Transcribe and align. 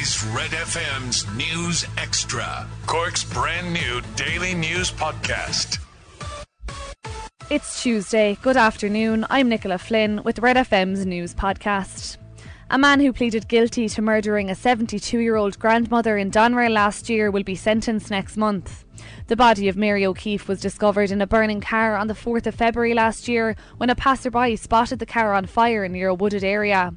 is 0.00 0.24
Red 0.28 0.50
FM's 0.52 1.26
News 1.34 1.84
Extra, 1.98 2.66
Cork's 2.86 3.22
brand 3.22 3.74
new 3.74 4.00
daily 4.16 4.54
news 4.54 4.90
podcast. 4.90 5.78
It's 7.50 7.82
Tuesday. 7.82 8.38
Good 8.40 8.56
afternoon. 8.56 9.26
I'm 9.28 9.50
Nicola 9.50 9.76
Flynn 9.76 10.22
with 10.24 10.38
Red 10.38 10.56
FM's 10.56 11.04
news 11.04 11.34
podcast. 11.34 12.16
A 12.70 12.78
man 12.78 13.00
who 13.00 13.12
pleaded 13.12 13.46
guilty 13.46 13.90
to 13.90 14.00
murdering 14.00 14.48
a 14.48 14.54
72 14.54 15.18
year 15.18 15.36
old 15.36 15.58
grandmother 15.58 16.16
in 16.16 16.30
Doneraile 16.30 16.72
last 16.72 17.10
year 17.10 17.30
will 17.30 17.42
be 17.42 17.54
sentenced 17.54 18.10
next 18.10 18.38
month. 18.38 18.86
The 19.26 19.36
body 19.36 19.68
of 19.68 19.76
Mary 19.76 20.06
O'Keefe 20.06 20.48
was 20.48 20.62
discovered 20.62 21.10
in 21.10 21.20
a 21.20 21.26
burning 21.26 21.60
car 21.60 21.96
on 21.96 22.06
the 22.06 22.14
4th 22.14 22.46
of 22.46 22.54
February 22.54 22.94
last 22.94 23.28
year 23.28 23.54
when 23.76 23.90
a 23.90 23.94
passerby 23.94 24.56
spotted 24.56 24.98
the 24.98 25.04
car 25.04 25.34
on 25.34 25.44
fire 25.44 25.86
near 25.88 26.08
a 26.08 26.14
wooded 26.14 26.42
area. 26.42 26.94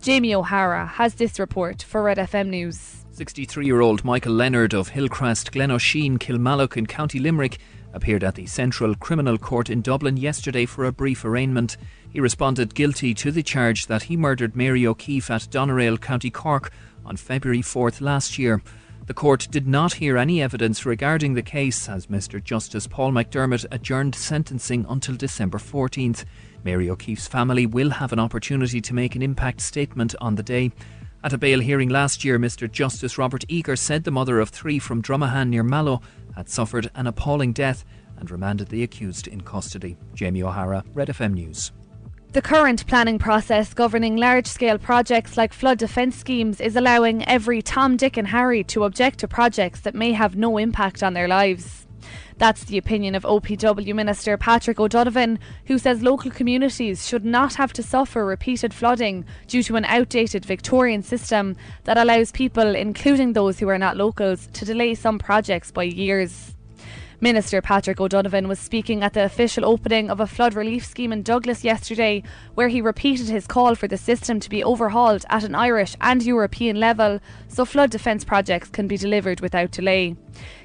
Jamie 0.00 0.34
O'Hara 0.34 0.86
has 0.86 1.14
this 1.14 1.40
report 1.40 1.82
for 1.82 2.02
Red 2.02 2.18
FM 2.18 2.48
News. 2.48 3.04
63 3.10 3.66
year 3.66 3.80
old 3.80 4.04
Michael 4.04 4.32
Leonard 4.32 4.72
of 4.72 4.90
Hillcrest, 4.90 5.50
Glenosheen, 5.50 6.18
Kilmallock, 6.18 6.76
in 6.76 6.86
County 6.86 7.18
Limerick 7.18 7.58
appeared 7.92 8.22
at 8.22 8.36
the 8.36 8.46
Central 8.46 8.94
Criminal 8.94 9.38
Court 9.38 9.68
in 9.70 9.82
Dublin 9.82 10.16
yesterday 10.16 10.66
for 10.66 10.84
a 10.84 10.92
brief 10.92 11.24
arraignment. 11.24 11.76
He 12.08 12.20
responded 12.20 12.76
guilty 12.76 13.12
to 13.14 13.32
the 13.32 13.42
charge 13.42 13.86
that 13.86 14.04
he 14.04 14.16
murdered 14.16 14.54
Mary 14.54 14.86
O'Keefe 14.86 15.30
at 15.30 15.48
Doneraile, 15.50 16.00
County 16.00 16.30
Cork 16.30 16.70
on 17.04 17.16
February 17.16 17.62
4th 17.62 18.00
last 18.00 18.38
year. 18.38 18.62
The 19.08 19.14
court 19.14 19.48
did 19.50 19.66
not 19.66 19.94
hear 19.94 20.18
any 20.18 20.42
evidence 20.42 20.84
regarding 20.84 21.32
the 21.32 21.40
case 21.40 21.88
as 21.88 22.08
Mr 22.08 22.44
Justice 22.44 22.86
Paul 22.86 23.10
McDermott 23.10 23.64
adjourned 23.70 24.14
sentencing 24.14 24.84
until 24.86 25.16
December 25.16 25.56
14th. 25.56 26.26
Mary 26.62 26.90
O'Keefe's 26.90 27.26
family 27.26 27.64
will 27.64 27.88
have 27.88 28.12
an 28.12 28.18
opportunity 28.18 28.82
to 28.82 28.94
make 28.94 29.16
an 29.16 29.22
impact 29.22 29.62
statement 29.62 30.14
on 30.20 30.34
the 30.34 30.42
day. 30.42 30.72
At 31.24 31.32
a 31.32 31.38
bail 31.38 31.60
hearing 31.60 31.88
last 31.88 32.22
year, 32.22 32.38
Mr 32.38 32.70
Justice 32.70 33.16
Robert 33.16 33.46
Eagar 33.48 33.78
said 33.78 34.04
the 34.04 34.10
mother 34.10 34.40
of 34.40 34.50
three 34.50 34.78
from 34.78 35.00
Dromahane 35.00 35.48
near 35.48 35.62
Mallow 35.62 36.02
had 36.36 36.50
suffered 36.50 36.90
an 36.94 37.06
appalling 37.06 37.54
death 37.54 37.86
and 38.18 38.30
remanded 38.30 38.68
the 38.68 38.82
accused 38.82 39.26
in 39.26 39.40
custody. 39.40 39.96
Jamie 40.12 40.42
O'Hara, 40.42 40.84
Red 40.92 41.08
FM 41.08 41.32
News. 41.32 41.72
The 42.32 42.42
current 42.42 42.86
planning 42.86 43.18
process 43.18 43.72
governing 43.72 44.16
large 44.16 44.46
scale 44.46 44.76
projects 44.76 45.38
like 45.38 45.54
flood 45.54 45.78
defence 45.78 46.14
schemes 46.14 46.60
is 46.60 46.76
allowing 46.76 47.26
every 47.26 47.62
Tom, 47.62 47.96
Dick, 47.96 48.18
and 48.18 48.28
Harry 48.28 48.62
to 48.64 48.84
object 48.84 49.20
to 49.20 49.28
projects 49.28 49.80
that 49.80 49.94
may 49.94 50.12
have 50.12 50.36
no 50.36 50.58
impact 50.58 51.02
on 51.02 51.14
their 51.14 51.26
lives. 51.26 51.86
That's 52.36 52.64
the 52.64 52.76
opinion 52.76 53.14
of 53.14 53.22
OPW 53.22 53.94
Minister 53.94 54.36
Patrick 54.36 54.78
O'Donovan, 54.78 55.38
who 55.64 55.78
says 55.78 56.02
local 56.02 56.30
communities 56.30 57.08
should 57.08 57.24
not 57.24 57.54
have 57.54 57.72
to 57.72 57.82
suffer 57.82 58.26
repeated 58.26 58.74
flooding 58.74 59.24
due 59.46 59.62
to 59.62 59.76
an 59.76 59.86
outdated 59.86 60.44
Victorian 60.44 61.02
system 61.02 61.56
that 61.84 61.96
allows 61.96 62.30
people, 62.30 62.74
including 62.74 63.32
those 63.32 63.58
who 63.58 63.70
are 63.70 63.78
not 63.78 63.96
locals, 63.96 64.48
to 64.52 64.66
delay 64.66 64.94
some 64.94 65.18
projects 65.18 65.70
by 65.70 65.84
years. 65.84 66.54
Minister 67.20 67.60
Patrick 67.60 68.00
O'Donovan 68.00 68.46
was 68.46 68.60
speaking 68.60 69.02
at 69.02 69.12
the 69.12 69.24
official 69.24 69.64
opening 69.64 70.08
of 70.08 70.20
a 70.20 70.26
flood 70.26 70.54
relief 70.54 70.86
scheme 70.86 71.12
in 71.12 71.24
Douglas 71.24 71.64
yesterday, 71.64 72.22
where 72.54 72.68
he 72.68 72.80
repeated 72.80 73.28
his 73.28 73.44
call 73.44 73.74
for 73.74 73.88
the 73.88 73.96
system 73.96 74.38
to 74.38 74.48
be 74.48 74.62
overhauled 74.62 75.24
at 75.28 75.42
an 75.42 75.56
Irish 75.56 75.96
and 76.00 76.22
European 76.22 76.78
level 76.78 77.18
so 77.48 77.64
flood 77.64 77.90
defence 77.90 78.24
projects 78.24 78.68
can 78.68 78.86
be 78.86 78.96
delivered 78.96 79.40
without 79.40 79.72
delay. 79.72 80.14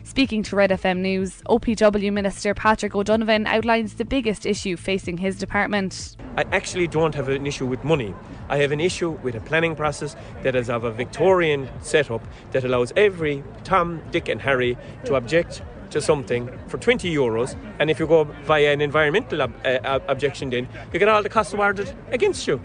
Speaking 0.03 0.43
to 0.43 0.55
Red 0.55 0.69
FM 0.69 0.99
News, 0.99 1.41
OPW 1.49 2.13
Minister 2.13 2.53
Patrick 2.53 2.93
O'Donovan 2.93 3.47
outlines 3.47 3.95
the 3.95 4.05
biggest 4.05 4.45
issue 4.45 4.77
facing 4.77 5.17
his 5.17 5.39
department. 5.39 6.15
I 6.37 6.43
actually 6.51 6.85
don't 6.85 7.15
have 7.15 7.29
an 7.29 7.47
issue 7.47 7.65
with 7.65 7.83
money. 7.83 8.13
I 8.47 8.57
have 8.57 8.71
an 8.71 8.79
issue 8.79 9.09
with 9.23 9.33
a 9.33 9.41
planning 9.41 9.75
process 9.75 10.15
that 10.43 10.55
is 10.55 10.69
of 10.69 10.83
a 10.83 10.91
Victorian 10.91 11.67
setup 11.81 12.21
that 12.51 12.63
allows 12.63 12.93
every 12.95 13.43
Tom, 13.63 14.03
Dick, 14.11 14.29
and 14.29 14.39
Harry 14.39 14.77
to 15.05 15.15
object 15.15 15.63
to 15.93 16.01
something 16.01 16.49
for 16.67 16.77
20 16.77 17.09
euros, 17.15 17.55
and 17.79 17.89
if 17.89 17.99
you 17.99 18.07
go 18.07 18.25
via 18.45 18.73
an 18.73 18.81
environmental 18.81 19.41
ob- 19.43 19.53
uh, 19.65 19.99
objection, 20.07 20.49
then 20.49 20.67
you 20.91 20.99
get 20.99 21.07
all 21.07 21.23
the 21.23 21.29
costs 21.29 21.53
awarded 21.53 21.93
against 22.11 22.47
you. 22.47 22.59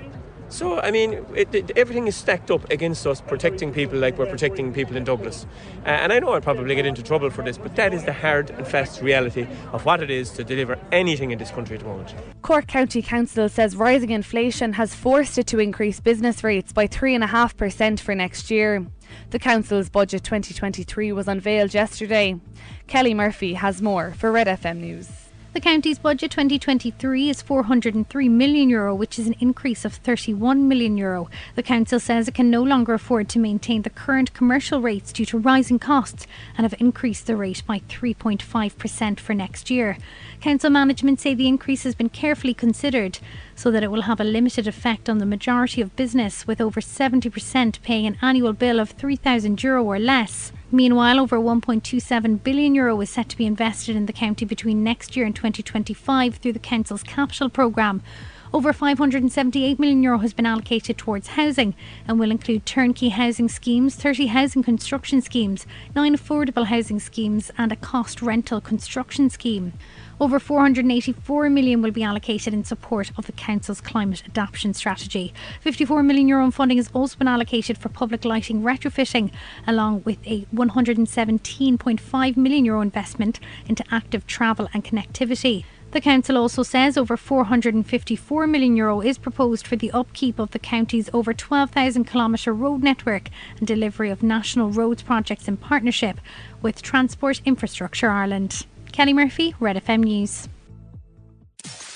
So, 0.50 0.80
I 0.80 0.90
mean, 0.90 1.24
it, 1.34 1.54
it, 1.54 1.76
everything 1.76 2.06
is 2.06 2.16
stacked 2.16 2.50
up 2.50 2.70
against 2.70 3.06
us 3.06 3.20
protecting 3.20 3.72
people 3.72 3.98
like 3.98 4.16
we're 4.16 4.26
protecting 4.26 4.72
people 4.72 4.96
in 4.96 5.04
Douglas. 5.04 5.46
Uh, 5.84 5.90
and 5.90 6.12
I 6.12 6.18
know 6.20 6.30
I'll 6.30 6.40
probably 6.40 6.74
get 6.74 6.86
into 6.86 7.02
trouble 7.02 7.28
for 7.28 7.42
this, 7.42 7.58
but 7.58 7.76
that 7.76 7.92
is 7.92 8.04
the 8.04 8.14
hard 8.14 8.50
and 8.50 8.66
fast 8.66 9.02
reality 9.02 9.46
of 9.72 9.84
what 9.84 10.02
it 10.02 10.10
is 10.10 10.30
to 10.32 10.44
deliver 10.44 10.78
anything 10.90 11.32
in 11.32 11.38
this 11.38 11.50
country 11.50 11.76
at 11.76 11.82
the 11.82 11.88
moment. 11.88 12.14
Cork 12.40 12.66
County 12.66 13.02
Council 13.02 13.48
says 13.48 13.76
rising 13.76 14.10
inflation 14.10 14.72
has 14.72 14.94
forced 14.94 15.36
it 15.36 15.46
to 15.48 15.58
increase 15.58 16.00
business 16.00 16.42
rates 16.42 16.72
by 16.72 16.86
3.5% 16.86 18.00
for 18.00 18.14
next 18.14 18.50
year. 18.50 18.86
The 19.30 19.38
Council's 19.38 19.90
Budget 19.90 20.24
2023 20.24 21.12
was 21.12 21.28
unveiled 21.28 21.74
yesterday. 21.74 22.40
Kelly 22.86 23.12
Murphy 23.12 23.54
has 23.54 23.82
more 23.82 24.12
for 24.12 24.32
Red 24.32 24.46
FM 24.46 24.78
News. 24.78 25.27
The 25.54 25.60
county's 25.62 25.98
budget 25.98 26.30
2023 26.30 27.30
is 27.30 27.40
403 27.40 28.28
million 28.28 28.68
euro, 28.68 28.94
which 28.94 29.18
is 29.18 29.26
an 29.26 29.34
increase 29.40 29.86
of 29.86 29.94
31 29.94 30.68
million 30.68 30.98
euro. 30.98 31.30
The 31.54 31.62
council 31.62 31.98
says 31.98 32.28
it 32.28 32.34
can 32.34 32.50
no 32.50 32.62
longer 32.62 32.92
afford 32.92 33.30
to 33.30 33.38
maintain 33.38 33.80
the 33.80 33.90
current 33.90 34.34
commercial 34.34 34.82
rates 34.82 35.10
due 35.10 35.24
to 35.24 35.38
rising 35.38 35.78
costs 35.78 36.26
and 36.56 36.66
have 36.66 36.78
increased 36.78 37.26
the 37.26 37.34
rate 37.34 37.62
by 37.66 37.78
3.5% 37.78 39.18
for 39.18 39.32
next 39.32 39.70
year. 39.70 39.96
Council 40.42 40.68
management 40.68 41.18
say 41.18 41.32
the 41.32 41.48
increase 41.48 41.84
has 41.84 41.94
been 41.94 42.10
carefully 42.10 42.52
considered 42.52 43.18
so 43.58 43.72
that 43.72 43.82
it 43.82 43.90
will 43.90 44.02
have 44.02 44.20
a 44.20 44.24
limited 44.24 44.68
effect 44.68 45.08
on 45.08 45.18
the 45.18 45.26
majority 45.26 45.80
of 45.80 45.96
business, 45.96 46.46
with 46.46 46.60
over 46.60 46.80
70% 46.80 47.82
paying 47.82 48.06
an 48.06 48.16
annual 48.22 48.52
bill 48.52 48.78
of 48.78 48.90
3,000 48.90 49.60
euro 49.64 49.82
or 49.82 49.98
less. 49.98 50.52
Meanwhile, 50.70 51.18
over 51.18 51.40
1.27 51.40 52.44
billion 52.44 52.76
euro 52.76 53.00
is 53.00 53.10
set 53.10 53.28
to 53.30 53.36
be 53.36 53.46
invested 53.46 53.96
in 53.96 54.06
the 54.06 54.12
county 54.12 54.44
between 54.44 54.84
next 54.84 55.16
year 55.16 55.26
and 55.26 55.34
2025 55.34 56.36
through 56.36 56.52
the 56.52 56.60
council's 56.60 57.02
capital 57.02 57.48
programme. 57.48 58.00
Over 58.50 58.72
578 58.72 59.78
million 59.78 60.02
euro 60.02 60.18
has 60.18 60.32
been 60.32 60.46
allocated 60.46 60.96
towards 60.96 61.28
housing 61.28 61.74
and 62.06 62.18
will 62.18 62.30
include 62.30 62.64
turnkey 62.64 63.10
housing 63.10 63.46
schemes, 63.48 63.94
30 63.94 64.28
housing 64.28 64.62
construction 64.62 65.20
schemes, 65.20 65.66
9 65.94 66.16
affordable 66.16 66.64
housing 66.64 66.98
schemes 66.98 67.50
and 67.58 67.72
a 67.72 67.76
cost 67.76 68.22
rental 68.22 68.62
construction 68.62 69.28
scheme. 69.28 69.74
Over 70.18 70.40
484 70.40 71.50
million 71.50 71.82
will 71.82 71.90
be 71.90 72.02
allocated 72.02 72.54
in 72.54 72.64
support 72.64 73.12
of 73.18 73.26
the 73.26 73.32
council's 73.32 73.82
climate 73.82 74.22
adaptation 74.24 74.72
strategy. 74.72 75.34
54 75.60 76.02
million 76.02 76.26
euro 76.26 76.46
in 76.46 76.50
funding 76.50 76.78
has 76.78 76.90
also 76.94 77.18
been 77.18 77.28
allocated 77.28 77.76
for 77.76 77.90
public 77.90 78.24
lighting 78.24 78.62
retrofitting, 78.62 79.30
along 79.66 80.02
with 80.04 80.18
a 80.26 80.46
117.5 80.54 82.36
million 82.38 82.64
euro 82.64 82.80
investment 82.80 83.40
into 83.68 83.84
active 83.90 84.26
travel 84.26 84.68
and 84.72 84.84
connectivity. 84.84 85.64
The 85.90 86.00
council 86.02 86.36
also 86.36 86.62
says 86.62 86.98
over 86.98 87.16
454 87.16 88.46
million 88.46 88.76
euro 88.76 89.00
is 89.00 89.16
proposed 89.16 89.66
for 89.66 89.76
the 89.76 89.90
upkeep 89.92 90.38
of 90.38 90.50
the 90.50 90.58
county's 90.58 91.08
over 91.14 91.32
12,000 91.32 92.04
kilometre 92.04 92.52
road 92.52 92.82
network 92.82 93.30
and 93.58 93.66
delivery 93.66 94.10
of 94.10 94.22
national 94.22 94.70
roads 94.70 95.02
projects 95.02 95.48
in 95.48 95.56
partnership 95.56 96.20
with 96.60 96.82
Transport 96.82 97.40
Infrastructure 97.46 98.10
Ireland. 98.10 98.66
Kelly 98.92 99.14
Murphy, 99.14 99.54
Red 99.60 99.76
FM 99.76 100.04
News. 100.04 100.48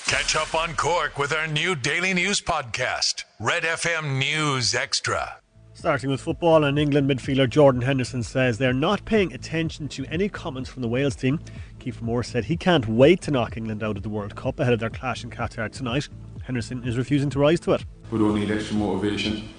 Catch 0.07 0.35
up 0.35 0.55
on 0.55 0.75
Cork 0.75 1.17
with 1.19 1.31
our 1.31 1.47
new 1.47 1.75
daily 1.75 2.13
news 2.13 2.41
podcast, 2.41 3.23
Red 3.39 3.63
FM 3.63 4.17
News 4.17 4.73
Extra. 4.75 5.42
Starting 5.83 6.09
with 6.09 6.21
football, 6.21 6.63
and 6.63 6.79
England 6.79 7.09
midfielder 7.09 7.49
Jordan 7.49 7.81
Henderson 7.81 8.23
says 8.23 8.57
they're 8.57 8.71
not 8.71 9.03
paying 9.03 9.33
attention 9.33 9.89
to 9.89 10.05
any 10.05 10.29
comments 10.29 10.69
from 10.69 10.81
the 10.81 10.87
Wales 10.87 11.13
team. 11.13 11.41
Kieffer 11.81 12.03
Moore 12.03 12.23
said 12.23 12.45
he 12.45 12.55
can't 12.55 12.87
wait 12.87 13.19
to 13.23 13.31
knock 13.31 13.57
England 13.57 13.83
out 13.83 13.97
of 13.97 14.03
the 14.03 14.07
World 14.07 14.33
Cup 14.33 14.61
ahead 14.61 14.71
of 14.71 14.79
their 14.79 14.89
clash 14.89 15.25
in 15.25 15.29
Qatar 15.29 15.69
tonight. 15.69 16.07
Henderson 16.43 16.87
is 16.87 16.97
refusing 16.97 17.29
to 17.31 17.39
rise 17.39 17.59
to 17.59 17.73
it. 17.73 17.83
We 18.11 18.17
don't 18.17 18.33
need 18.33 18.49
extra 18.49 18.77
motivation. 18.77 19.49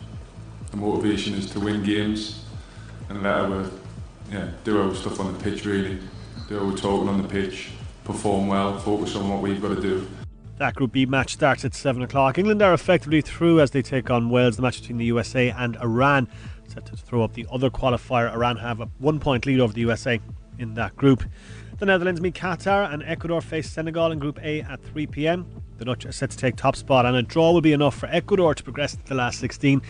The 0.70 0.78
motivation 0.78 1.34
is 1.34 1.50
to 1.50 1.60
win 1.60 1.82
games 1.82 2.46
and 3.10 3.22
let 3.22 3.34
our 3.34 3.70
yeah, 4.32 4.48
do 4.64 4.80
our 4.80 4.94
stuff 4.94 5.20
on 5.20 5.30
the 5.30 5.38
pitch 5.38 5.66
really. 5.66 5.98
Do 6.48 6.58
our 6.58 6.74
talking 6.74 7.10
on 7.10 7.20
the 7.20 7.28
pitch, 7.28 7.68
perform 8.04 8.46
well, 8.46 8.78
focus 8.78 9.14
on 9.14 9.28
what 9.28 9.42
we've 9.42 9.60
got 9.60 9.74
to 9.74 9.82
do. 9.82 10.08
That 10.56 10.76
Group 10.76 10.92
B 10.92 11.04
match 11.04 11.32
starts 11.32 11.64
at 11.64 11.74
7 11.74 12.00
o'clock. 12.02 12.38
England 12.38 12.62
are 12.62 12.72
effectively 12.72 13.20
through 13.20 13.60
as 13.60 13.72
they 13.72 13.82
take 13.82 14.08
on 14.08 14.30
Wales, 14.30 14.54
the 14.54 14.62
match 14.62 14.80
between 14.80 14.98
the 14.98 15.04
USA 15.06 15.50
and 15.50 15.76
Iran. 15.78 16.28
Set 16.68 16.86
to 16.86 16.96
throw 16.96 17.24
up 17.24 17.32
the 17.32 17.46
other 17.50 17.70
qualifier. 17.70 18.32
Iran 18.32 18.56
have 18.58 18.80
a 18.80 18.88
one 18.98 19.18
point 19.18 19.46
lead 19.46 19.58
over 19.58 19.72
the 19.72 19.80
USA 19.80 20.20
in 20.58 20.74
that 20.74 20.96
group. 20.96 21.24
The 21.78 21.86
Netherlands 21.86 22.20
meet 22.20 22.34
Qatar 22.34 22.92
and 22.92 23.02
Ecuador 23.02 23.40
face 23.40 23.68
Senegal 23.68 24.12
in 24.12 24.20
Group 24.20 24.38
A 24.44 24.60
at 24.62 24.80
3 24.84 25.08
pm. 25.08 25.44
The 25.78 25.84
Dutch 25.84 26.06
are 26.06 26.12
set 26.12 26.30
to 26.30 26.36
take 26.36 26.54
top 26.54 26.76
spot, 26.76 27.04
and 27.04 27.16
a 27.16 27.22
draw 27.22 27.50
will 27.50 27.60
be 27.60 27.72
enough 27.72 27.96
for 27.96 28.06
Ecuador 28.06 28.54
to 28.54 28.62
progress 28.62 28.94
to 28.94 29.04
the 29.04 29.14
last 29.16 29.40
16. 29.40 29.82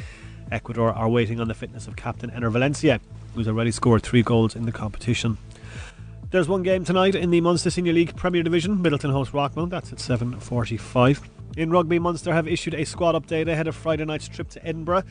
Ecuador 0.51 0.93
are 0.93 1.11
waiting 1.11 1.41
on 1.41 1.49
the 1.49 1.55
fitness 1.55 1.87
of 1.87 1.97
captain 1.97 2.31
Enner 2.31 2.51
Valencia, 2.51 3.01
who's 3.35 3.49
already 3.49 3.71
scored 3.71 4.03
three 4.03 4.23
goals 4.23 4.57
in 4.57 4.65
the 4.65 4.73
competition. 4.73 5.37
There's 6.35 6.49
one 6.49 6.65
game 6.65 6.85
tonight 6.85 7.15
in 7.15 7.31
the 7.31 7.41
Munster 7.41 7.71
Senior 7.71 7.93
League 7.93 8.17
Premier 8.17 8.43
Division. 8.43 8.79
Midleton 8.79 9.13
host 9.13 9.31
Rockmount. 9.31 9.71
That's 9.71 9.93
at 9.93 10.01
7:45. 10.01 11.21
In 11.57 11.71
rugby, 11.71 12.01
Munster 12.01 12.35
have 12.35 12.49
issued 12.49 12.75
a 12.75 12.85
squad 12.85 13.15
update 13.15 13.47
ahead 13.47 13.69
of 13.69 13.77
Friday 13.77 14.05
night's 14.05 14.27
trip 14.27 14.49
to 14.49 14.67
Edinburgh. 14.67 15.05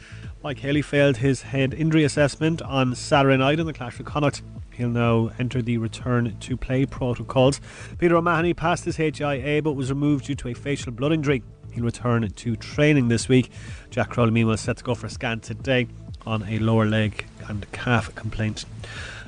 Mike 0.44 0.60
Haley 0.60 0.82
failed 0.82 1.16
his 1.16 1.44
head 1.44 1.74
injury 1.74 2.04
assessment 2.04 2.62
on 2.64 2.94
Saturday 2.94 3.38
night 3.38 3.58
in 3.58 3.66
the 3.66 3.72
clash 3.72 3.98
with 3.98 4.06
Connacht. 4.06 4.42
He'll 4.74 4.90
now 4.90 5.32
enter 5.40 5.62
the 5.62 5.78
return 5.78 6.36
to 6.42 6.58
play 6.58 6.86
protocols. 6.86 7.62
Peter 8.00 8.18
O'Mahony 8.18 8.54
passed 8.54 8.84
his 8.84 8.98
HIA 8.98 9.62
but 9.62 9.78
was 9.78 9.90
removed 9.90 10.26
due 10.26 10.36
to 10.36 10.50
a 10.50 10.54
facial 10.54 10.92
blood 10.92 11.14
injury. 11.14 11.42
He'll 11.72 11.86
return 11.86 12.30
to 12.30 12.56
training 12.58 13.08
this 13.08 13.30
week. 13.30 13.50
Jack 13.92 14.10
Crowley, 14.10 14.32
meanwhile, 14.32 14.58
set 14.58 14.76
to 14.76 14.84
go 14.84 14.94
for 14.94 15.08
a 15.08 15.10
scan 15.10 15.40
today 15.40 15.88
on 16.28 16.44
a 16.50 16.60
lower 16.60 16.86
leg 16.86 17.26
and 17.48 17.66
calf 17.72 18.14
complaint. 18.14 18.66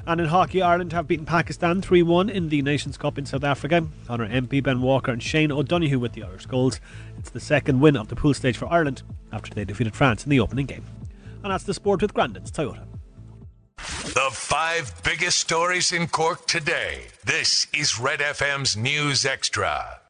And 0.08 0.22
in 0.22 0.28
hockey, 0.28 0.62
Ireland 0.62 0.94
have 0.94 1.08
beaten 1.08 1.26
Pakistan 1.26 1.82
3 1.82 2.04
1 2.04 2.30
in 2.30 2.50
the 2.50 2.62
Nations 2.62 2.96
Cup 2.96 3.18
in 3.18 3.26
South 3.26 3.44
Africa. 3.44 3.88
Conor 4.06 4.26
Empey, 4.26 4.60
Ben 4.60 4.82
Walker, 4.82 5.12
and 5.12 5.22
Shane 5.22 5.52
O'Donoghue 5.52 5.98
with 5.98 6.14
the 6.14 6.24
Irish 6.24 6.46
goals. 6.46 6.80
It's 7.18 7.32
the 7.32 7.40
second 7.40 7.80
win 7.80 7.98
of 7.98 8.10
the 8.10 8.16
pool 8.16 8.36
stage 8.36 8.56
for 8.56 8.72
Ireland 8.72 9.02
after 9.32 9.52
they 9.54 9.66
defeated 9.66 9.96
France 9.96 10.24
in 10.24 10.30
the 10.30 10.40
opening 10.40 10.68
game. 10.68 10.86
And 11.44 11.52
that's 11.52 11.64
the 11.64 11.74
sport 11.74 12.04
with 12.04 12.14
Grandin's 12.14 12.52
Toyota. 12.52 12.86
The 13.78 14.30
five 14.32 14.94
biggest 15.04 15.40
stories 15.40 15.92
in 15.92 16.08
Cork 16.08 16.46
today. 16.46 17.08
This 17.26 17.68
is 17.74 18.00
Red 18.00 18.20
FM's 18.20 18.78
News 18.78 19.26
Extra. 19.26 20.05